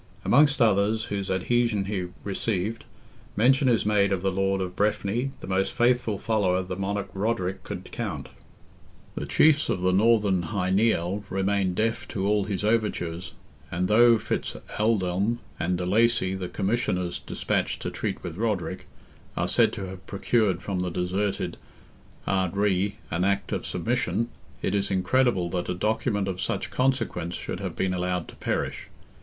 Amongst 0.25 0.59
others 0.63 1.03
whose 1.13 1.29
adhesion 1.29 1.85
he 1.85 2.07
received, 2.23 2.85
mention 3.37 3.69
is 3.69 3.85
made 3.85 4.11
of 4.11 4.23
the 4.23 4.31
lord 4.31 4.59
of 4.59 4.75
Breffni, 4.75 5.29
the 5.41 5.47
most 5.47 5.71
faithful 5.73 6.17
follower 6.17 6.63
the 6.63 6.75
Monarch 6.75 7.11
Roderick 7.13 7.61
could 7.61 7.91
count. 7.91 8.29
The 9.13 9.27
chiefs 9.27 9.69
of 9.69 9.81
the 9.81 9.93
Northern 9.93 10.41
Hy 10.41 10.71
Nial 10.71 11.23
remained 11.29 11.75
deaf 11.75 12.07
to 12.07 12.25
all 12.27 12.45
his 12.45 12.63
overtures, 12.63 13.35
and 13.69 13.87
though 13.87 14.17
Fitz 14.17 14.57
Aldelm 14.79 15.37
and 15.59 15.77
de 15.77 15.85
Lacy, 15.85 16.33
the 16.33 16.49
commissioners 16.49 17.19
despatched 17.19 17.79
to 17.83 17.91
treat 17.91 18.23
with 18.23 18.37
Roderick, 18.37 18.87
are 19.37 19.47
said 19.47 19.71
to 19.73 19.85
have 19.85 20.07
procured 20.07 20.63
from 20.63 20.79
the 20.79 20.89
deserted 20.89 21.57
Ard 22.25 22.57
Righ 22.57 22.95
an 23.11 23.23
act 23.23 23.51
of 23.51 23.67
submission, 23.67 24.29
it 24.63 24.73
is 24.73 24.89
incredible 24.89 25.47
that 25.51 25.69
a 25.69 25.75
document 25.75 26.27
of 26.27 26.41
such 26.41 26.71
consequence 26.71 27.35
should 27.35 27.59
have 27.59 27.75
been 27.75 27.93
allowed 27.93 28.27
to 28.29 28.35
perish. 28.37 28.87